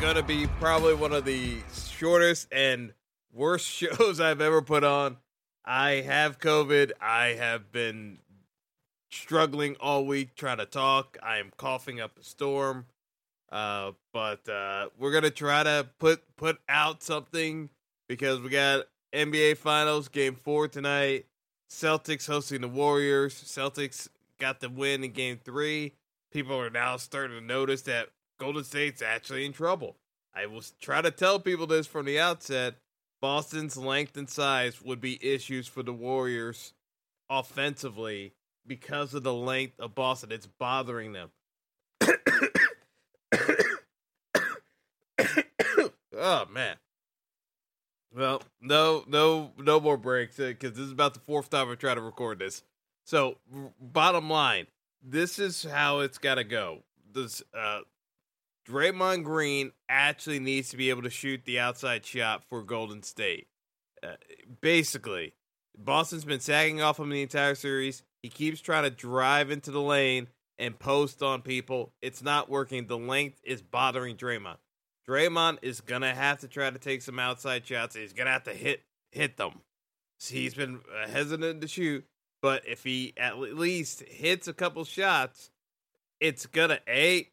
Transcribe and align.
to 0.00 0.22
be 0.22 0.46
probably 0.58 0.94
one 0.94 1.12
of 1.12 1.26
the 1.26 1.58
shortest 1.74 2.48
and 2.50 2.94
worst 3.32 3.66
shows 3.68 4.18
I've 4.18 4.40
ever 4.40 4.62
put 4.62 4.82
on. 4.82 5.18
I 5.64 6.00
have 6.00 6.38
COVID. 6.38 6.92
I 7.00 7.34
have 7.38 7.70
been 7.70 8.18
struggling 9.10 9.76
all 9.78 10.06
week 10.06 10.34
trying 10.34 10.56
to 10.56 10.64
talk. 10.64 11.18
I 11.22 11.36
am 11.36 11.52
coughing 11.56 12.00
up 12.00 12.18
a 12.18 12.24
storm. 12.24 12.86
Uh, 13.52 13.92
but 14.12 14.48
uh, 14.48 14.88
we're 14.98 15.12
gonna 15.12 15.30
try 15.30 15.62
to 15.62 15.86
put 15.98 16.22
put 16.36 16.58
out 16.68 17.02
something 17.02 17.68
because 18.08 18.40
we 18.40 18.48
got 18.48 18.86
NBA 19.12 19.58
Finals 19.58 20.08
Game 20.08 20.34
Four 20.34 20.66
tonight. 20.68 21.26
Celtics 21.70 22.26
hosting 22.26 22.62
the 22.62 22.68
Warriors. 22.68 23.34
Celtics 23.34 24.08
got 24.38 24.60
the 24.60 24.70
win 24.70 25.04
in 25.04 25.12
Game 25.12 25.38
Three. 25.44 25.92
People 26.32 26.58
are 26.58 26.70
now 26.70 26.96
starting 26.96 27.38
to 27.38 27.44
notice 27.44 27.82
that 27.82 28.08
Golden 28.40 28.64
State's 28.64 29.02
actually 29.02 29.44
in 29.44 29.52
trouble. 29.52 29.96
I 30.34 30.46
will 30.46 30.64
try 30.80 31.02
to 31.02 31.10
tell 31.10 31.38
people 31.38 31.66
this 31.66 31.86
from 31.86 32.06
the 32.06 32.18
outset. 32.18 32.76
Boston's 33.20 33.76
length 33.76 34.16
and 34.16 34.30
size 34.30 34.80
would 34.80 34.98
be 35.00 35.22
issues 35.22 35.68
for 35.68 35.82
the 35.82 35.92
Warriors 35.92 36.72
offensively 37.28 38.32
because 38.66 39.12
of 39.12 39.24
the 39.24 39.34
length 39.34 39.78
of 39.78 39.94
Boston. 39.94 40.32
It's 40.32 40.46
bothering 40.46 41.12
them. 41.12 41.30
oh 46.16 46.46
man. 46.50 46.76
Well, 48.12 48.42
no, 48.62 49.04
no, 49.06 49.52
no 49.58 49.80
more 49.80 49.98
breaks 49.98 50.36
because 50.36 50.72
this 50.72 50.86
is 50.86 50.92
about 50.92 51.12
the 51.12 51.20
fourth 51.20 51.50
time 51.50 51.70
I 51.70 51.74
try 51.74 51.94
to 51.94 52.00
record 52.00 52.38
this. 52.38 52.62
So, 53.04 53.36
bottom 53.78 54.30
line, 54.30 54.66
this 55.02 55.38
is 55.38 55.62
how 55.62 56.00
it's 56.00 56.16
got 56.16 56.36
to 56.36 56.44
go. 56.44 56.84
This 57.12 57.42
uh, 57.54 57.80
Draymond 58.68 59.24
Green 59.24 59.72
actually 59.88 60.38
needs 60.38 60.70
to 60.70 60.76
be 60.76 60.90
able 60.90 61.02
to 61.02 61.10
shoot 61.10 61.44
the 61.44 61.58
outside 61.58 62.04
shot 62.04 62.44
for 62.48 62.62
Golden 62.62 63.02
State. 63.02 63.48
Uh, 64.02 64.14
basically, 64.60 65.34
Boston's 65.76 66.24
been 66.24 66.40
sagging 66.40 66.80
off 66.80 66.98
him 66.98 67.10
the 67.10 67.22
entire 67.22 67.54
series. 67.54 68.02
He 68.22 68.28
keeps 68.28 68.60
trying 68.60 68.84
to 68.84 68.90
drive 68.90 69.50
into 69.50 69.70
the 69.70 69.80
lane 69.80 70.28
and 70.58 70.78
post 70.78 71.22
on 71.22 71.42
people. 71.42 71.92
It's 72.02 72.22
not 72.22 72.50
working. 72.50 72.86
The 72.86 72.98
length 72.98 73.40
is 73.44 73.62
bothering 73.62 74.16
Draymond. 74.16 74.58
Draymond 75.08 75.58
is 75.62 75.80
gonna 75.80 76.14
have 76.14 76.40
to 76.40 76.48
try 76.48 76.70
to 76.70 76.78
take 76.78 77.02
some 77.02 77.18
outside 77.18 77.66
shots. 77.66 77.96
He's 77.96 78.12
gonna 78.12 78.30
have 78.30 78.44
to 78.44 78.52
hit 78.52 78.82
hit 79.10 79.36
them. 79.36 79.60
He's 80.22 80.54
been 80.54 80.80
uh, 80.94 81.08
hesitant 81.08 81.62
to 81.62 81.68
shoot, 81.68 82.04
but 82.42 82.62
if 82.68 82.84
he 82.84 83.14
at 83.16 83.38
least 83.38 84.02
hits 84.02 84.46
a 84.46 84.52
couple 84.52 84.84
shots, 84.84 85.50
it's 86.20 86.46
gonna 86.46 86.78
a 86.86 87.28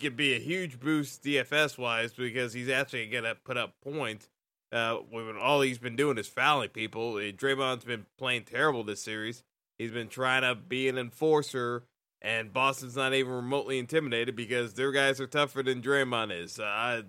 could 0.00 0.16
be 0.16 0.34
a 0.34 0.38
huge 0.38 0.80
boost 0.80 1.22
DFS 1.22 1.78
wise 1.78 2.12
because 2.12 2.52
he's 2.52 2.68
actually 2.68 3.06
gonna 3.08 3.34
put 3.34 3.56
up 3.56 3.74
points. 3.82 4.28
Uh, 4.70 4.96
when 5.10 5.36
all 5.38 5.62
he's 5.62 5.78
been 5.78 5.96
doing 5.96 6.18
is 6.18 6.28
fouling 6.28 6.68
people. 6.68 7.16
Uh, 7.16 7.32
Draymond's 7.32 7.84
been 7.84 8.04
playing 8.18 8.44
terrible 8.44 8.84
this 8.84 9.00
series. 9.02 9.42
He's 9.78 9.92
been 9.92 10.08
trying 10.08 10.42
to 10.42 10.54
be 10.54 10.88
an 10.88 10.98
enforcer, 10.98 11.84
and 12.20 12.52
Boston's 12.52 12.96
not 12.96 13.14
even 13.14 13.32
remotely 13.32 13.78
intimidated 13.78 14.36
because 14.36 14.74
their 14.74 14.92
guys 14.92 15.20
are 15.20 15.26
tougher 15.26 15.62
than 15.62 15.80
Draymond 15.80 16.38
is. 16.38 16.58
Uh, 16.58 17.02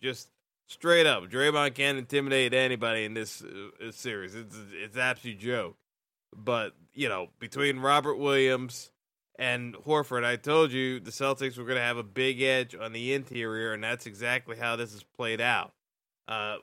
just 0.00 0.30
straight 0.68 1.06
up, 1.06 1.24
Draymond 1.24 1.74
can't 1.74 1.98
intimidate 1.98 2.54
anybody 2.54 3.04
in 3.04 3.12
this, 3.14 3.42
uh, 3.42 3.90
series. 3.90 4.34
It's 4.34 4.56
it's 4.72 4.96
an 4.96 5.02
absolute 5.02 5.38
joke. 5.38 5.76
But 6.34 6.74
you 6.94 7.08
know, 7.08 7.28
between 7.38 7.80
Robert 7.80 8.16
Williams 8.16 8.90
and 9.38 9.74
Horford, 9.74 10.24
I 10.24 10.36
told 10.36 10.72
you 10.72 10.98
the 10.98 11.10
Celtics 11.10 11.58
were 11.58 11.64
going 11.64 11.76
to 11.76 11.82
have 11.82 11.98
a 11.98 12.02
big 12.02 12.40
edge 12.40 12.74
on 12.74 12.92
the 12.92 13.12
interior, 13.12 13.72
and 13.72 13.84
that's 13.84 14.06
exactly 14.06 14.56
how 14.56 14.76
this 14.76 14.92
has 14.92 15.02
played 15.02 15.40
out. 15.42 15.72
Uh, 16.26 16.56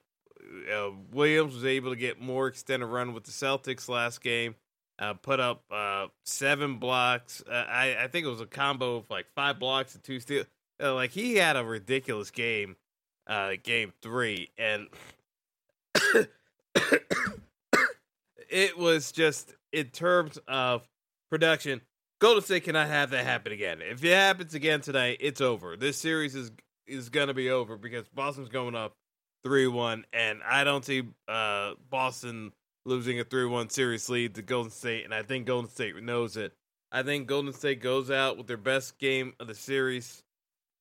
uh, 0.74 0.90
Williams 1.12 1.54
was 1.54 1.66
able 1.66 1.92
to 1.92 1.96
get 1.96 2.20
more 2.20 2.48
extended 2.48 2.88
run 2.88 3.14
with 3.14 3.26
the 3.26 3.32
Celtics 3.32 3.88
last 3.88 4.22
game. 4.22 4.56
Uh, 5.00 5.14
put 5.14 5.40
up 5.40 5.64
uh, 5.72 6.08
seven 6.24 6.78
blocks. 6.78 7.44
Uh, 7.50 7.66
I, 7.68 7.96
I 8.04 8.08
think 8.08 8.26
it 8.26 8.30
was 8.30 8.42
a 8.42 8.46
combo 8.46 8.98
of 8.98 9.10
like 9.10 9.26
five 9.36 9.60
blocks 9.60 9.96
and 9.96 10.04
two 10.04 10.20
steals. 10.20 10.46
Uh, 10.82 10.94
like 10.94 11.12
he 11.12 11.36
had 11.36 11.56
a 11.56 11.64
ridiculous 11.64 12.32
game, 12.32 12.76
game 13.64 13.94
three, 14.02 14.50
and 14.58 14.88
it 18.50 18.78
was 18.78 19.12
just 19.12 19.54
in 19.72 19.88
terms 19.88 20.40
of 20.48 20.88
production 21.30 21.82
Golden 22.24 22.42
State 22.42 22.64
cannot 22.64 22.88
have 22.88 23.10
that 23.10 23.26
happen 23.26 23.52
again. 23.52 23.82
If 23.82 24.02
it 24.02 24.14
happens 24.14 24.54
again 24.54 24.80
tonight, 24.80 25.18
it's 25.20 25.42
over. 25.42 25.76
This 25.76 25.98
series 25.98 26.36
is 26.36 26.54
is 26.88 27.10
gonna 27.10 27.34
be 27.34 27.50
over 27.50 27.76
because 27.76 28.08
Boston's 28.08 28.48
going 28.48 28.76
up 28.76 28.96
three 29.44 29.68
one, 29.68 30.06
and 30.14 30.40
I 30.42 30.64
don't 30.64 30.86
see 30.86 31.04
uh, 31.28 31.74
Boston 31.90 32.54
losing 32.86 33.20
a 33.20 33.26
three 33.26 33.46
one 33.46 33.70
series 33.70 34.08
lead 34.08 34.36
to 34.36 34.42
Golden 34.42 34.72
State, 34.72 35.04
and 35.04 35.14
I 35.14 35.24
think 35.24 35.48
Golden 35.48 35.70
State 35.70 36.02
knows 36.02 36.38
it. 36.38 36.54
I 36.94 37.04
think 37.04 37.28
Golden 37.28 37.52
State 37.52 37.82
goes 37.82 38.10
out 38.10 38.38
with 38.38 38.48
their 38.48 38.56
best 38.56 38.98
game 39.00 39.34
of 39.42 39.48
the 39.48 39.56
series 39.56 40.24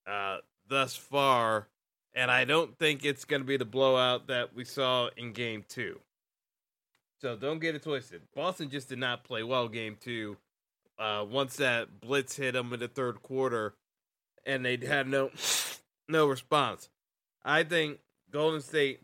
uh, 0.07 0.37
thus 0.69 0.95
far, 0.95 1.67
and 2.15 2.31
I 2.31 2.45
don't 2.45 2.79
think 2.79 3.05
it's 3.05 3.25
to 3.25 3.41
be 3.41 3.57
the 3.57 3.65
blowout 3.65 4.29
that 4.29 4.55
we 4.55 4.65
saw 4.65 5.11
in 5.17 5.33
Game 5.33 5.65
Two. 5.69 5.99
So 7.21 7.35
don't 7.35 7.59
get 7.59 7.75
it 7.75 7.83
twisted. 7.83 8.23
Boston 8.33 8.71
just 8.71 8.89
did 8.89 9.01
not 9.01 9.25
play 9.25 9.43
well 9.43 9.67
Game 9.67 9.97
Two 10.01 10.37
uh, 11.03 11.25
once 11.25 11.57
that 11.57 12.01
blitz 12.01 12.37
hit 12.37 12.53
them 12.53 12.73
in 12.73 12.79
the 12.79 12.87
third 12.87 13.23
quarter, 13.23 13.75
and 14.47 14.65
they 14.65 14.77
had 14.77 15.09
no 15.09 15.31
no 16.09 16.29
response. 16.29 16.89
I 17.45 17.65
think 17.65 17.99
Golden 18.31 18.61
State 18.61 19.01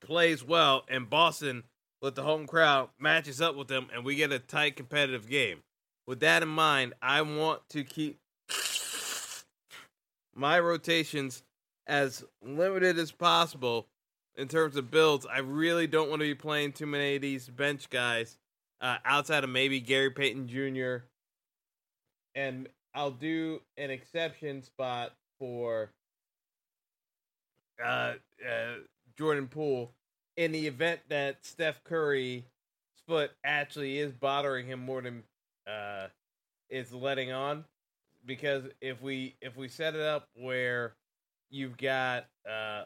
plays 0.00 0.44
well, 0.44 0.84
and 0.88 1.10
Boston 1.10 1.64
with 2.00 2.14
the 2.14 2.22
home 2.22 2.46
crowd 2.46 2.90
matches 3.00 3.40
up 3.40 3.56
with 3.56 3.66
them, 3.66 3.88
and 3.92 4.04
we 4.04 4.14
get 4.14 4.30
a 4.30 4.38
tight 4.38 4.76
competitive 4.76 5.28
game. 5.28 5.62
With 6.06 6.20
that 6.20 6.42
in 6.42 6.48
mind, 6.48 6.94
I 7.02 7.22
want 7.22 7.68
to 7.70 7.82
keep 7.82 8.20
my 10.32 10.60
rotations 10.60 11.42
as 11.88 12.24
limited 12.40 12.98
as 12.98 13.10
possible 13.10 13.88
in 14.36 14.46
terms 14.46 14.76
of 14.76 14.92
builds. 14.92 15.26
I 15.26 15.38
really 15.38 15.88
don't 15.88 16.08
want 16.08 16.20
to 16.20 16.28
be 16.28 16.34
playing 16.34 16.72
too 16.72 16.86
many 16.86 17.16
of 17.16 17.22
these 17.22 17.48
bench 17.48 17.90
guys 17.90 18.36
uh, 18.84 18.98
outside 19.06 19.42
of 19.42 19.50
maybe 19.50 19.80
Gary 19.80 20.10
Payton 20.10 20.46
Jr. 20.46 21.06
And 22.34 22.68
I'll 22.94 23.10
do 23.10 23.62
an 23.78 23.90
exception 23.90 24.62
spot 24.62 25.12
for 25.38 25.90
uh, 27.82 28.12
uh, 28.46 28.74
Jordan 29.16 29.48
Poole 29.48 29.90
in 30.36 30.52
the 30.52 30.66
event 30.66 31.00
that 31.08 31.44
Steph 31.46 31.82
Curry's 31.82 32.42
foot 33.08 33.30
actually 33.42 33.98
is 33.98 34.12
bothering 34.12 34.66
him 34.66 34.80
more 34.80 35.00
than 35.00 35.22
uh, 35.66 36.08
is 36.68 36.92
letting 36.92 37.32
on. 37.32 37.64
Because 38.26 38.64
if 38.82 39.00
we 39.00 39.34
if 39.40 39.56
we 39.56 39.68
set 39.68 39.94
it 39.94 40.00
up 40.02 40.28
where 40.34 40.94
you've 41.50 41.76
got 41.78 42.26
uh, 42.48 42.84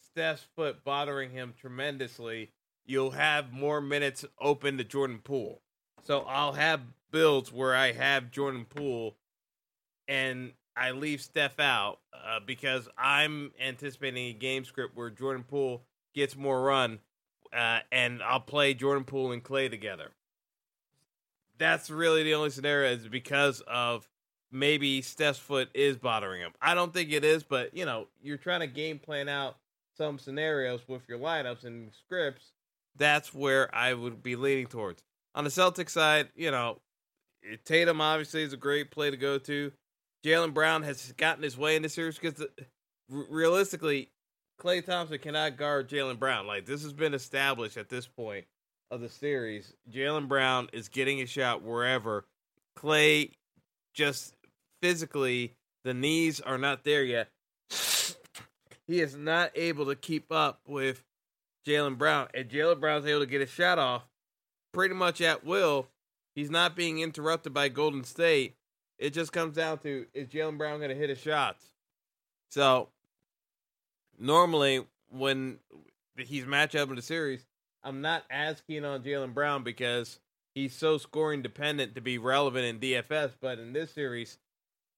Steph's 0.00 0.46
foot 0.56 0.82
bothering 0.84 1.30
him 1.30 1.54
tremendously, 1.60 2.50
you'll 2.84 3.12
have 3.12 3.52
more 3.52 3.80
minutes 3.80 4.24
open 4.40 4.78
to 4.78 4.84
Jordan 4.84 5.20
Poole. 5.22 5.60
So 6.04 6.20
I'll 6.22 6.52
have 6.52 6.80
builds 7.10 7.52
where 7.52 7.74
I 7.74 7.92
have 7.92 8.30
Jordan 8.30 8.64
Poole 8.68 9.16
and 10.08 10.52
I 10.76 10.92
leave 10.92 11.20
Steph 11.20 11.60
out 11.60 11.98
uh, 12.14 12.40
because 12.44 12.88
I'm 12.96 13.52
anticipating 13.60 14.26
a 14.26 14.32
game 14.32 14.64
script 14.64 14.96
where 14.96 15.10
Jordan 15.10 15.44
Poole 15.44 15.82
gets 16.14 16.36
more 16.36 16.62
run, 16.62 17.00
uh, 17.52 17.80
and 17.90 18.22
I'll 18.22 18.40
play 18.40 18.74
Jordan 18.74 19.04
Poole 19.04 19.32
and 19.32 19.42
Klay 19.42 19.70
together. 19.70 20.10
That's 21.58 21.90
really 21.90 22.22
the 22.22 22.34
only 22.34 22.50
scenario 22.50 22.92
is 22.92 23.06
because 23.08 23.62
of 23.66 24.08
maybe 24.50 25.02
Steph's 25.02 25.38
foot 25.38 25.68
is 25.74 25.96
bothering 25.96 26.40
him. 26.40 26.52
I 26.60 26.74
don't 26.74 26.92
think 26.92 27.12
it 27.12 27.24
is, 27.24 27.42
but 27.42 27.76
you 27.76 27.84
know, 27.84 28.08
you're 28.22 28.38
trying 28.38 28.60
to 28.60 28.66
game 28.66 28.98
plan 28.98 29.28
out 29.28 29.56
some 29.96 30.18
scenarios 30.18 30.80
with 30.88 31.02
your 31.08 31.18
lineups 31.18 31.64
and 31.64 31.90
scripts. 31.92 32.52
That's 32.96 33.32
where 33.32 33.74
I 33.74 33.94
would 33.94 34.22
be 34.22 34.36
leaning 34.36 34.66
towards. 34.66 35.02
On 35.34 35.44
the 35.44 35.50
Celtics 35.50 35.90
side, 35.90 36.28
you 36.34 36.50
know, 36.50 36.78
eh, 37.50 37.56
Tatum 37.64 38.00
obviously 38.00 38.42
is 38.42 38.52
a 38.52 38.58
great 38.58 38.90
play 38.90 39.10
to 39.10 39.16
go 39.16 39.38
to. 39.38 39.72
Jaylen 40.24 40.54
Brown 40.54 40.82
has 40.82 41.12
gotten 41.12 41.42
his 41.42 41.56
way 41.56 41.74
in 41.76 41.82
this 41.82 41.94
series 41.94 42.18
because 42.18 42.44
realistically, 43.08 44.10
Klay 44.60 44.84
Thompson 44.84 45.18
cannot 45.18 45.56
guard 45.56 45.88
Jaylen 45.88 46.18
Brown. 46.18 46.46
Like 46.46 46.66
this 46.66 46.82
has 46.82 46.92
been 46.92 47.14
established 47.14 47.76
at 47.76 47.88
this 47.88 48.06
point 48.06 48.44
of 48.90 49.00
the 49.00 49.08
series. 49.08 49.72
Jaylen 49.90 50.28
Brown 50.28 50.68
is 50.72 50.88
getting 50.88 51.20
a 51.20 51.26
shot 51.26 51.62
wherever. 51.62 52.24
Klay 52.78 53.32
just 53.94 54.34
physically, 54.80 55.54
the 55.84 55.94
knees 55.94 56.40
are 56.40 56.58
not 56.58 56.84
there 56.84 57.02
yet. 57.02 57.28
he 58.86 59.00
is 59.00 59.16
not 59.16 59.50
able 59.54 59.86
to 59.86 59.96
keep 59.96 60.30
up 60.30 60.60
with 60.66 61.02
Jaylen 61.66 61.96
Brown, 61.98 62.28
and 62.34 62.48
Jaylen 62.48 62.80
Brown's 62.80 63.06
able 63.06 63.20
to 63.20 63.26
get 63.26 63.40
a 63.40 63.46
shot 63.46 63.78
off 63.78 64.02
pretty 64.72 64.94
much 64.94 65.20
at 65.20 65.44
will. 65.44 65.88
He's 66.34 66.50
not 66.50 66.74
being 66.74 67.00
interrupted 67.00 67.52
by 67.52 67.68
Golden 67.68 68.04
State. 68.04 68.56
It 68.98 69.10
just 69.10 69.32
comes 69.32 69.54
down 69.54 69.78
to 69.78 70.06
is 70.14 70.28
Jaylen 70.28 70.58
Brown 70.58 70.78
going 70.78 70.90
to 70.90 70.96
hit 70.96 71.10
his 71.10 71.18
shots? 71.18 71.64
So 72.50 72.88
normally 74.18 74.84
when 75.10 75.58
he's 76.16 76.46
match 76.46 76.74
up 76.74 76.88
in 76.88 76.96
the 76.96 77.02
series, 77.02 77.44
I'm 77.84 78.00
not 78.00 78.24
as 78.30 78.60
keen 78.60 78.84
on 78.84 79.02
Jaylen 79.02 79.34
Brown 79.34 79.62
because 79.62 80.20
he's 80.54 80.74
so 80.74 80.98
scoring 80.98 81.42
dependent 81.42 81.94
to 81.94 82.00
be 82.00 82.18
relevant 82.18 82.64
in 82.64 82.78
DFS. 82.80 83.32
But 83.40 83.58
in 83.58 83.72
this 83.72 83.90
series, 83.90 84.38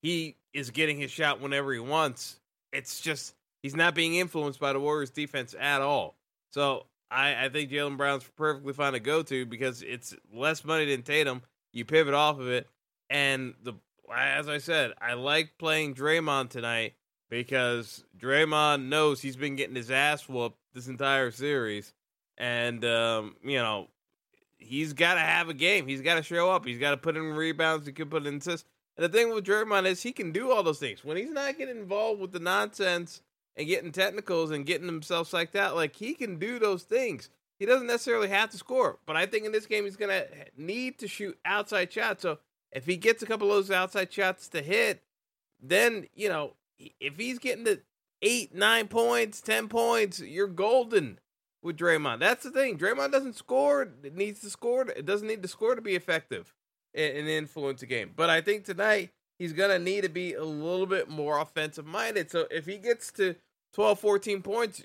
he 0.02 0.36
is 0.52 0.70
getting 0.70 0.98
his 0.98 1.10
shot 1.10 1.40
whenever 1.40 1.72
he 1.72 1.80
wants. 1.80 2.38
It's 2.72 3.00
just 3.00 3.34
he's 3.62 3.74
not 3.74 3.94
being 3.94 4.16
influenced 4.16 4.60
by 4.60 4.72
the 4.72 4.80
Warriors 4.80 5.10
defense 5.10 5.54
at 5.58 5.80
all. 5.80 6.14
So 6.54 6.86
I, 7.10 7.46
I 7.46 7.48
think 7.48 7.68
Jaylen 7.68 7.96
Brown's 7.96 8.22
perfectly 8.36 8.72
fine 8.72 8.92
to 8.92 9.00
go 9.00 9.24
to 9.24 9.44
because 9.44 9.82
it's 9.82 10.14
less 10.32 10.64
money 10.64 10.84
than 10.84 11.02
Tatum. 11.02 11.42
You 11.72 11.84
pivot 11.84 12.14
off 12.14 12.38
of 12.38 12.48
it, 12.48 12.68
and 13.10 13.54
the 13.64 13.72
as 14.14 14.48
I 14.48 14.58
said, 14.58 14.92
I 15.00 15.14
like 15.14 15.58
playing 15.58 15.96
Draymond 15.96 16.50
tonight 16.50 16.94
because 17.28 18.04
Draymond 18.16 18.84
knows 18.84 19.20
he's 19.20 19.34
been 19.34 19.56
getting 19.56 19.74
his 19.74 19.90
ass 19.90 20.28
whooped 20.28 20.56
this 20.74 20.86
entire 20.86 21.32
series, 21.32 21.92
and 22.38 22.84
um, 22.84 23.34
you 23.42 23.58
know 23.58 23.88
he's 24.56 24.92
got 24.92 25.14
to 25.14 25.20
have 25.20 25.48
a 25.48 25.54
game. 25.54 25.88
He's 25.88 26.02
got 26.02 26.14
to 26.14 26.22
show 26.22 26.52
up. 26.52 26.64
He's 26.64 26.78
got 26.78 26.92
to 26.92 26.96
put 26.96 27.16
in 27.16 27.32
rebounds. 27.32 27.84
He 27.84 27.92
can 27.92 28.08
put 28.08 28.28
in 28.28 28.36
assists. 28.36 28.68
And 28.96 29.04
the 29.04 29.08
thing 29.08 29.34
with 29.34 29.44
Draymond 29.44 29.86
is 29.86 30.04
he 30.04 30.12
can 30.12 30.30
do 30.30 30.52
all 30.52 30.62
those 30.62 30.78
things 30.78 31.04
when 31.04 31.16
he's 31.16 31.32
not 31.32 31.58
getting 31.58 31.78
involved 31.78 32.20
with 32.20 32.30
the 32.30 32.38
nonsense 32.38 33.22
and 33.56 33.68
getting 33.68 33.92
technicals 33.92 34.50
and 34.50 34.66
getting 34.66 34.86
himself 34.86 35.30
psyched 35.30 35.56
out. 35.56 35.76
Like 35.76 35.96
he 35.96 36.14
can 36.14 36.38
do 36.38 36.58
those 36.58 36.82
things. 36.82 37.30
He 37.58 37.66
doesn't 37.66 37.86
necessarily 37.86 38.28
have 38.28 38.50
to 38.50 38.58
score, 38.58 38.98
but 39.06 39.16
I 39.16 39.26
think 39.26 39.46
in 39.46 39.52
this 39.52 39.66
game 39.66 39.84
he's 39.84 39.96
gonna 39.96 40.24
need 40.56 40.98
to 40.98 41.08
shoot 41.08 41.38
outside 41.44 41.92
shots. 41.92 42.22
So 42.22 42.38
if 42.72 42.86
he 42.86 42.96
gets 42.96 43.22
a 43.22 43.26
couple 43.26 43.48
of 43.48 43.54
those 43.54 43.70
outside 43.70 44.12
shots 44.12 44.48
to 44.48 44.62
hit, 44.62 45.02
then 45.62 46.06
you 46.14 46.28
know 46.28 46.54
if 46.78 47.16
he's 47.16 47.38
getting 47.38 47.64
to 47.66 47.80
eight, 48.22 48.54
nine 48.54 48.88
points, 48.88 49.40
ten 49.40 49.68
points, 49.68 50.20
you're 50.20 50.48
golden 50.48 51.20
with 51.62 51.76
Draymond. 51.76 52.20
That's 52.20 52.44
the 52.44 52.50
thing. 52.50 52.76
Draymond 52.76 53.12
doesn't 53.12 53.36
score. 53.36 53.82
It 54.02 54.14
needs 54.14 54.40
to 54.40 54.50
score. 54.50 54.82
It 54.82 55.06
doesn't 55.06 55.28
need 55.28 55.42
to 55.42 55.48
score 55.48 55.74
to 55.74 55.80
be 55.80 55.94
effective 55.94 56.54
and 56.94 57.28
influence 57.28 57.82
a 57.82 57.86
game. 57.86 58.12
But 58.14 58.30
I 58.30 58.40
think 58.40 58.64
tonight 58.64 59.10
he's 59.38 59.52
gonna 59.52 59.78
need 59.78 60.02
to 60.02 60.08
be 60.08 60.34
a 60.34 60.44
little 60.44 60.86
bit 60.86 61.08
more 61.08 61.38
offensive 61.38 61.86
minded. 61.86 62.30
So 62.30 62.46
if 62.50 62.66
he 62.66 62.78
gets 62.78 63.12
to 63.12 63.36
12, 63.74 63.98
14 63.98 64.42
points, 64.42 64.84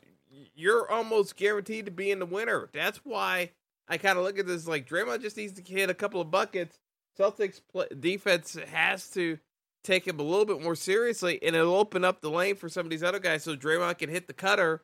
you're 0.55 0.89
almost 0.89 1.35
guaranteed 1.35 1.85
to 1.85 1.91
be 1.91 2.11
in 2.11 2.19
the 2.19 2.25
winner. 2.25 2.69
That's 2.73 2.99
why 3.05 3.51
I 3.87 3.97
kind 3.97 4.17
of 4.17 4.23
look 4.23 4.39
at 4.39 4.47
this 4.47 4.67
like 4.67 4.87
Draymond 4.87 5.21
just 5.21 5.37
needs 5.37 5.53
to 5.53 5.63
hit 5.63 5.89
a 5.89 5.93
couple 5.93 6.19
of 6.19 6.31
buckets. 6.31 6.79
Celtics 7.17 7.61
play, 7.71 7.87
defense 7.99 8.57
has 8.71 9.09
to 9.11 9.37
take 9.83 10.07
him 10.07 10.19
a 10.19 10.23
little 10.23 10.45
bit 10.45 10.61
more 10.61 10.75
seriously, 10.75 11.39
and 11.43 11.55
it'll 11.55 11.75
open 11.75 12.03
up 12.03 12.21
the 12.21 12.29
lane 12.29 12.55
for 12.55 12.69
some 12.69 12.85
of 12.85 12.89
these 12.89 13.03
other 13.03 13.19
guys 13.19 13.43
so 13.43 13.55
Draymond 13.55 13.97
can 13.97 14.09
hit 14.09 14.27
the 14.27 14.33
cutter 14.33 14.81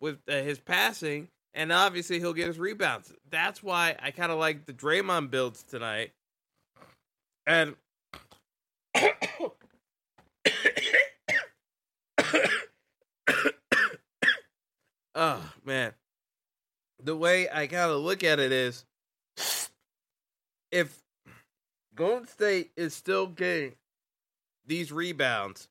with 0.00 0.18
uh, 0.28 0.32
his 0.32 0.58
passing, 0.58 1.28
and 1.54 1.72
obviously 1.72 2.18
he'll 2.18 2.32
get 2.32 2.46
his 2.46 2.58
rebounds. 2.58 3.12
That's 3.30 3.62
why 3.62 3.96
I 4.00 4.10
kind 4.10 4.32
of 4.32 4.38
like 4.38 4.66
the 4.66 4.72
Draymond 4.72 5.30
builds 5.30 5.62
tonight. 5.62 6.12
And 7.46 7.74
oh 15.14 15.52
man, 15.64 15.92
the 17.02 17.09
way 17.20 17.48
I 17.52 17.66
kind 17.66 17.90
of 17.90 18.00
look 18.00 18.24
at 18.24 18.40
it 18.40 18.50
is, 18.50 18.84
if 20.72 21.02
Golden 21.94 22.26
State 22.26 22.72
is 22.76 22.94
still 22.94 23.26
getting 23.26 23.74
these 24.66 24.90
rebounds 24.90 25.68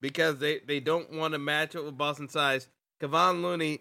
because 0.00 0.38
they, 0.38 0.60
they 0.60 0.80
don't 0.80 1.12
want 1.12 1.32
to 1.32 1.38
match 1.38 1.74
up 1.76 1.84
with 1.84 1.98
Boston 1.98 2.28
size. 2.28 2.68
Kevon 3.02 3.42
Looney, 3.42 3.80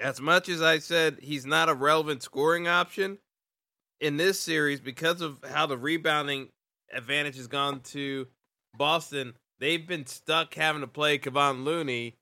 as 0.00 0.20
much 0.20 0.48
as 0.48 0.62
I 0.62 0.78
said 0.78 1.18
he's 1.22 1.46
not 1.46 1.68
a 1.68 1.74
relevant 1.74 2.22
scoring 2.22 2.66
option 2.66 3.18
in 4.00 4.16
this 4.16 4.40
series 4.40 4.80
because 4.80 5.20
of 5.20 5.38
how 5.50 5.66
the 5.66 5.78
rebounding 5.78 6.48
advantage 6.92 7.36
has 7.36 7.46
gone 7.46 7.80
to 7.80 8.26
Boston, 8.76 9.34
they've 9.58 9.86
been 9.86 10.06
stuck 10.06 10.54
having 10.54 10.80
to 10.80 10.86
play 10.86 11.18
Kevon 11.18 11.64
Looney 11.64 12.16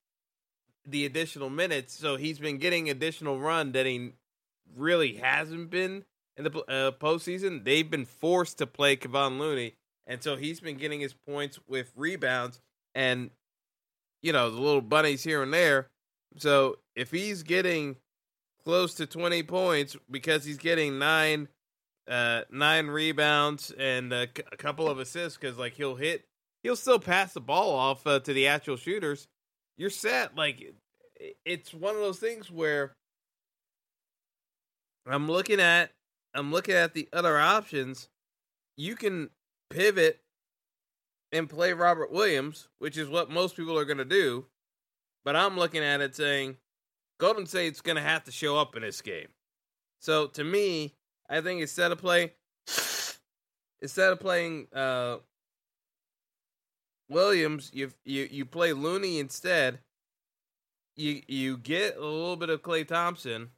the 0.91 1.05
additional 1.05 1.51
minutes, 1.51 1.99
so 1.99 2.17
he's 2.17 2.39
been 2.39 2.59
getting 2.59 2.89
additional 2.89 3.39
run 3.39 3.73
that 3.73 3.87
he 3.87 4.13
really 4.77 5.15
hasn't 5.15 5.71
been 5.71 6.05
in 6.37 6.45
the 6.45 6.51
uh, 6.69 6.93
postseason. 6.93 7.65
They've 7.65 7.89
been 7.89 8.05
forced 8.05 8.59
to 8.59 8.67
play 8.67 8.97
Kevon 8.97 9.39
Looney, 9.39 9.75
and 10.07 10.23
so 10.23 10.37
he's 10.37 10.61
been 10.61 10.77
getting 10.77 11.01
his 11.01 11.15
points 11.15 11.59
with 11.69 11.93
rebounds 11.97 12.61
and 12.95 13.31
you 14.23 14.33
know 14.33 14.51
the 14.51 14.61
little 14.61 14.81
bunnies 14.81 15.23
here 15.23 15.43
and 15.43 15.53
there. 15.53 15.89
So 16.37 16.79
if 16.95 17.11
he's 17.11 17.43
getting 17.43 17.97
close 18.65 18.95
to 18.95 19.07
twenty 19.07 19.43
points 19.43 19.97
because 20.11 20.45
he's 20.45 20.59
getting 20.59 20.99
nine 20.99 21.49
uh, 22.09 22.43
nine 22.51 22.87
rebounds 22.87 23.71
and 23.79 24.13
a, 24.13 24.29
c- 24.35 24.43
a 24.51 24.57
couple 24.57 24.89
of 24.89 24.99
assists 24.99 25.39
because 25.39 25.59
like 25.59 25.75
he'll 25.75 25.97
hit 25.97 26.25
he'll 26.63 26.77
still 26.77 26.99
pass 26.99 27.35
the 27.35 27.41
ball 27.41 27.75
off 27.75 28.07
uh, 28.07 28.19
to 28.21 28.33
the 28.33 28.47
actual 28.47 28.77
shooters 28.77 29.29
you're 29.79 29.89
set 29.89 30.37
like 30.37 30.75
it's 31.47 31.73
one 31.73 31.95
of 31.95 32.01
those 32.01 32.19
things 32.19 32.51
where 32.51 32.95
i'm 35.07 35.27
looking 35.27 35.61
at 35.61 35.91
i'm 36.35 36.53
looking 36.53 36.75
at 36.75 36.93
the 36.93 37.09
other 37.13 37.39
options. 37.39 38.09
You 38.77 38.95
can 38.95 39.31
pivot 39.71 40.21
and 41.33 41.49
play 41.49 41.73
robert 41.73 42.13
williams 42.13 42.69
which 42.79 42.97
is 42.97 43.09
what 43.09 43.31
most 43.31 43.57
people 43.57 43.79
are 43.79 43.85
going 43.85 43.99
to 43.99 44.05
do 44.05 44.47
but 45.25 45.37
i'm 45.37 45.57
looking 45.57 45.83
at 45.83 46.01
it 46.01 46.15
saying 46.15 46.57
golden 47.19 47.47
state's 47.47 47.81
going 47.81 47.97
to 47.97 48.03
have 48.03 48.25
to 48.25 48.33
show 48.33 48.57
up 48.57 48.77
in 48.77 48.83
this 48.83 49.03
game. 49.03 49.29
So 50.01 50.27
to 50.29 50.45
me 50.45 50.95
I 51.29 51.41
think 51.41 51.61
instead 51.61 51.93
of 51.93 51.99
playing 51.99 52.31
instead 53.81 54.13
of 54.13 54.21
playing 54.21 54.69
uh, 54.75 55.19
Williams, 57.09 57.71
you 57.73 57.91
you 58.05 58.29
you 58.31 58.45
play 58.45 58.73
Looney 58.73 59.19
instead. 59.19 59.79
You 60.97 61.23
you 61.27 61.57
get 61.57 61.97
a 61.97 62.01
little 62.01 62.37
bit 62.37 62.51
of 62.51 62.63
Klay 62.63 62.87
Thompson 62.87 63.51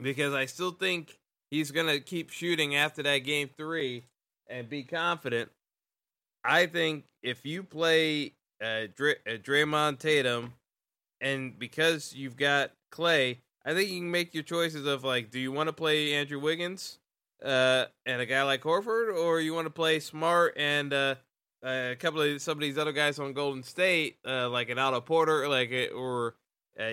because 0.00 0.34
I 0.34 0.46
still 0.46 0.72
think 0.72 1.18
he's 1.50 1.70
gonna 1.70 2.00
keep 2.00 2.30
shooting 2.30 2.76
after 2.76 3.02
that 3.02 3.18
game 3.18 3.50
three 3.56 4.04
and 4.48 4.68
be 4.68 4.82
confident. 4.82 5.50
I 6.44 6.66
think 6.66 7.06
if 7.22 7.44
you 7.44 7.62
play 7.64 8.34
uh, 8.62 8.86
Dr- 8.94 9.18
uh, 9.26 9.32
Draymond 9.32 9.98
Tatum, 9.98 10.52
and 11.20 11.58
because 11.58 12.14
you've 12.14 12.36
got 12.36 12.70
Klay, 12.92 13.38
I 13.64 13.74
think 13.74 13.90
you 13.90 13.98
can 13.98 14.10
make 14.10 14.32
your 14.32 14.44
choices 14.44 14.86
of 14.86 15.02
like, 15.02 15.30
do 15.30 15.40
you 15.40 15.50
want 15.50 15.68
to 15.68 15.72
play 15.72 16.12
Andrew 16.12 16.38
Wiggins 16.38 16.98
uh, 17.44 17.86
and 18.04 18.20
a 18.20 18.26
guy 18.26 18.42
like 18.42 18.62
Horford, 18.62 19.16
or 19.16 19.40
you 19.40 19.54
want 19.54 19.66
to 19.66 19.70
play 19.70 20.00
Smart 20.00 20.54
and 20.56 20.92
uh, 20.92 21.14
uh, 21.64 21.90
a 21.92 21.96
couple 21.96 22.20
of 22.20 22.40
some 22.40 22.58
of 22.58 22.60
these 22.60 22.78
other 22.78 22.92
guys 22.92 23.18
on 23.18 23.32
Golden 23.32 23.62
State, 23.62 24.18
uh, 24.26 24.48
like 24.48 24.68
an 24.70 24.78
Otto 24.78 25.00
Porter, 25.00 25.48
like 25.48 25.70
a, 25.70 25.88
or 25.90 26.36
uh, 26.78 26.90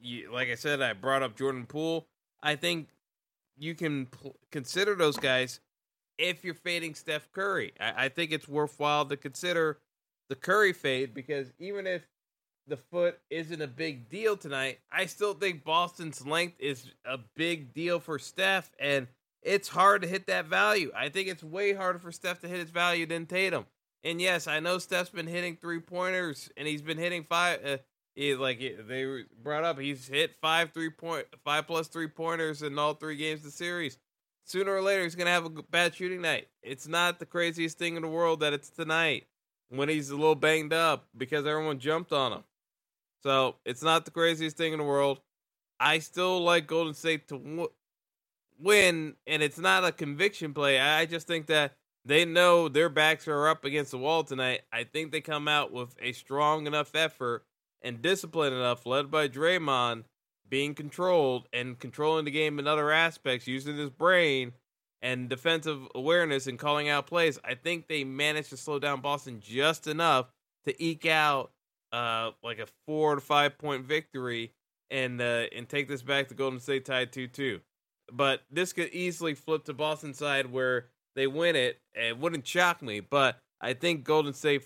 you, 0.00 0.32
like 0.32 0.48
I 0.48 0.54
said, 0.54 0.80
I 0.82 0.92
brought 0.92 1.22
up 1.22 1.36
Jordan 1.36 1.66
Poole. 1.66 2.06
I 2.42 2.56
think 2.56 2.88
you 3.56 3.74
can 3.74 4.06
pl- 4.06 4.36
consider 4.50 4.94
those 4.94 5.16
guys 5.16 5.60
if 6.18 6.44
you're 6.44 6.54
fading 6.54 6.94
Steph 6.94 7.30
Curry. 7.32 7.72
I, 7.80 8.06
I 8.06 8.08
think 8.08 8.32
it's 8.32 8.48
worthwhile 8.48 9.06
to 9.06 9.16
consider 9.16 9.78
the 10.28 10.36
Curry 10.36 10.72
fade 10.72 11.14
because 11.14 11.52
even 11.58 11.86
if 11.86 12.06
the 12.66 12.76
foot 12.76 13.18
isn't 13.30 13.60
a 13.60 13.66
big 13.66 14.08
deal 14.08 14.36
tonight, 14.36 14.78
I 14.90 15.06
still 15.06 15.34
think 15.34 15.64
Boston's 15.64 16.26
length 16.26 16.56
is 16.58 16.90
a 17.04 17.18
big 17.36 17.74
deal 17.74 18.00
for 18.00 18.18
Steph, 18.18 18.70
and 18.78 19.06
it's 19.44 19.68
hard 19.68 20.02
to 20.02 20.08
hit 20.08 20.26
that 20.26 20.46
value. 20.46 20.90
I 20.96 21.10
think 21.10 21.28
it's 21.28 21.44
way 21.44 21.74
harder 21.74 21.98
for 21.98 22.10
Steph 22.10 22.40
to 22.40 22.48
hit 22.48 22.58
his 22.58 22.70
value 22.70 23.06
than 23.06 23.26
Tatum. 23.26 23.66
And 24.02 24.20
yes, 24.20 24.46
I 24.46 24.60
know 24.60 24.78
Steph's 24.78 25.10
been 25.10 25.26
hitting 25.26 25.56
three 25.56 25.80
pointers, 25.80 26.50
and 26.56 26.66
he's 26.66 26.82
been 26.82 26.98
hitting 26.98 27.24
five. 27.24 27.64
Uh, 27.64 27.76
he, 28.14 28.34
like 28.34 28.58
they 28.58 29.24
brought 29.42 29.64
up, 29.64 29.78
he's 29.78 30.06
hit 30.08 30.34
five 30.40 30.72
three 30.72 30.90
point 30.90 31.26
five 31.44 31.66
plus 31.66 31.88
three 31.88 32.08
pointers 32.08 32.62
in 32.62 32.78
all 32.78 32.94
three 32.94 33.16
games 33.16 33.40
of 33.40 33.46
the 33.46 33.50
series. 33.50 33.98
Sooner 34.44 34.74
or 34.74 34.82
later, 34.82 35.04
he's 35.04 35.14
gonna 35.14 35.30
have 35.30 35.46
a 35.46 35.62
bad 35.70 35.94
shooting 35.94 36.20
night. 36.20 36.48
It's 36.62 36.86
not 36.86 37.18
the 37.18 37.26
craziest 37.26 37.78
thing 37.78 37.96
in 37.96 38.02
the 38.02 38.08
world 38.08 38.40
that 38.40 38.52
it's 38.52 38.70
tonight 38.70 39.26
when 39.70 39.88
he's 39.88 40.10
a 40.10 40.16
little 40.16 40.34
banged 40.34 40.72
up 40.72 41.06
because 41.16 41.46
everyone 41.46 41.78
jumped 41.78 42.12
on 42.12 42.32
him. 42.32 42.44
So 43.22 43.56
it's 43.64 43.82
not 43.82 44.04
the 44.04 44.10
craziest 44.10 44.56
thing 44.56 44.72
in 44.72 44.78
the 44.78 44.84
world. 44.84 45.20
I 45.80 45.98
still 45.98 46.40
like 46.40 46.66
Golden 46.66 46.94
State 46.94 47.28
to 47.28 47.70
win, 48.58 49.14
and 49.26 49.42
it's 49.42 49.58
not 49.58 49.84
a 49.84 49.92
conviction 49.92 50.54
play. 50.54 50.80
I 50.80 51.06
just 51.06 51.26
think 51.26 51.46
that 51.46 51.72
they 52.04 52.24
know 52.24 52.68
their 52.68 52.88
backs 52.88 53.26
are 53.28 53.48
up 53.48 53.64
against 53.64 53.90
the 53.90 53.98
wall 53.98 54.24
tonight. 54.24 54.62
I 54.72 54.84
think 54.84 55.10
they 55.10 55.20
come 55.20 55.48
out 55.48 55.72
with 55.72 55.94
a 56.00 56.12
strong 56.12 56.66
enough 56.66 56.94
effort 56.94 57.44
and 57.82 58.02
disciplined 58.02 58.54
enough, 58.54 58.86
led 58.86 59.10
by 59.10 59.28
Draymond, 59.28 60.04
being 60.48 60.74
controlled 60.74 61.48
and 61.52 61.78
controlling 61.78 62.24
the 62.24 62.30
game 62.30 62.58
in 62.58 62.66
other 62.66 62.90
aspects, 62.90 63.46
using 63.46 63.76
his 63.76 63.90
brain 63.90 64.52
and 65.02 65.28
defensive 65.28 65.86
awareness 65.94 66.46
and 66.46 66.58
calling 66.58 66.88
out 66.88 67.06
plays. 67.06 67.38
I 67.44 67.54
think 67.54 67.88
they 67.88 68.04
managed 68.04 68.50
to 68.50 68.56
slow 68.56 68.78
down 68.78 69.00
Boston 69.00 69.40
just 69.40 69.86
enough 69.86 70.26
to 70.66 70.82
eke 70.82 71.06
out 71.06 71.50
uh, 71.92 72.30
like 72.42 72.58
a 72.58 72.66
four 72.86 73.14
to 73.14 73.20
five 73.20 73.56
point 73.58 73.84
victory 73.84 74.52
and 74.90 75.20
uh, 75.20 75.44
and 75.54 75.68
take 75.68 75.88
this 75.88 76.02
back 76.02 76.28
to 76.28 76.34
Golden 76.34 76.60
State 76.60 76.84
tied 76.84 77.12
two 77.12 77.28
two. 77.28 77.60
But 78.14 78.42
this 78.50 78.72
could 78.72 78.90
easily 78.90 79.34
flip 79.34 79.64
to 79.64 79.74
Boston 79.74 80.14
side 80.14 80.52
where 80.52 80.86
they 81.16 81.26
win 81.26 81.56
it. 81.56 81.80
It 81.94 82.18
wouldn't 82.18 82.46
shock 82.46 82.80
me, 82.80 83.00
but 83.00 83.38
I 83.60 83.72
think 83.72 84.04
Golden 84.04 84.34
State 84.34 84.62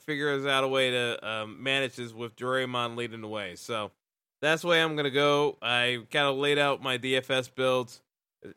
figures 0.00 0.46
out 0.46 0.64
a 0.64 0.68
way 0.68 0.90
to 0.90 1.26
um, 1.28 1.62
manage 1.62 1.96
this 1.96 2.12
with 2.12 2.36
Draymond 2.36 2.96
leading 2.96 3.20
the 3.20 3.28
way. 3.28 3.54
So 3.54 3.92
that's 4.40 4.62
the 4.62 4.68
way 4.68 4.82
I'm 4.82 4.96
gonna 4.96 5.10
go. 5.10 5.56
I 5.62 6.00
kind 6.10 6.26
of 6.26 6.36
laid 6.36 6.58
out 6.58 6.82
my 6.82 6.98
DFS 6.98 7.54
builds. 7.54 8.00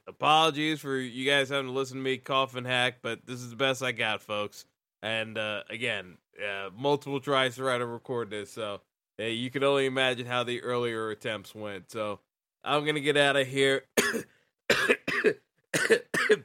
Apologies 0.07 0.79
for 0.79 0.97
you 0.97 1.29
guys 1.29 1.49
having 1.49 1.67
to 1.67 1.71
listen 1.71 1.97
to 1.97 2.03
me 2.03 2.17
cough 2.17 2.55
and 2.55 2.65
hack, 2.65 2.95
but 3.03 3.25
this 3.27 3.39
is 3.39 3.51
the 3.51 3.55
best 3.55 3.83
I 3.83 3.91
got, 3.91 4.21
folks. 4.21 4.65
And 5.03 5.37
uh, 5.37 5.61
again, 5.69 6.17
uh, 6.43 6.71
multiple 6.75 7.19
tries 7.19 7.55
to 7.55 7.61
try 7.61 7.77
to 7.77 7.85
record 7.85 8.31
this, 8.31 8.51
so 8.51 8.81
you 9.19 9.51
can 9.51 9.63
only 9.63 9.85
imagine 9.85 10.25
how 10.25 10.43
the 10.43 10.63
earlier 10.63 11.11
attempts 11.11 11.53
went. 11.53 11.91
So 11.91 12.19
I'm 12.65 12.83
gonna 12.83 12.99
get 12.99 13.15
out 13.15 13.35
of 13.35 13.47
here. 13.47 13.83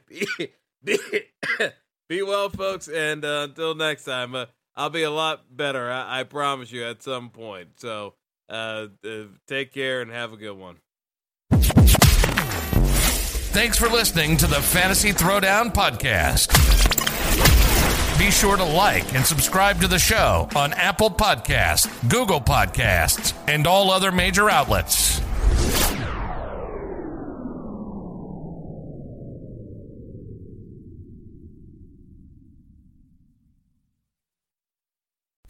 be, 0.07 0.27
be, 0.83 0.99
be, 2.09 2.21
well, 2.21 2.49
folks, 2.49 2.87
and 2.87 3.25
uh, 3.25 3.47
until 3.49 3.73
next 3.75 4.05
time, 4.05 4.35
uh, 4.35 4.45
I'll 4.75 4.89
be 4.91 5.03
a 5.03 5.11
lot 5.11 5.55
better. 5.55 5.91
I, 5.91 6.21
I, 6.21 6.23
promise 6.23 6.71
you 6.71 6.85
at 6.85 7.01
some 7.01 7.29
point. 7.29 7.79
So 7.79 8.13
uh, 8.49 8.87
uh, 9.03 9.23
take 9.47 9.73
care 9.73 10.01
and 10.01 10.11
have 10.11 10.31
a 10.31 10.37
good 10.37 10.57
one. 10.57 10.77
Thanks 13.51 13.77
for 13.77 13.89
listening 13.89 14.37
to 14.37 14.47
the 14.47 14.61
Fantasy 14.61 15.11
Throwdown 15.11 15.73
Podcast. 15.73 16.57
Be 18.17 18.29
sure 18.31 18.55
to 18.55 18.63
like 18.63 19.13
and 19.15 19.25
subscribe 19.25 19.81
to 19.81 19.87
the 19.87 19.99
show 19.99 20.47
on 20.55 20.73
Apple 20.73 21.09
Podcasts, 21.09 21.89
Google 22.09 22.39
Podcasts, 22.39 23.33
and 23.47 23.65
all 23.65 23.89
other 23.89 24.11
major 24.11 24.49
outlets. 24.49 25.19